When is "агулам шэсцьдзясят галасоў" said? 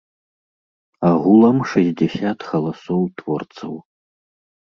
1.09-3.01